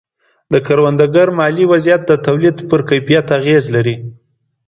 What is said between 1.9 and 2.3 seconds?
د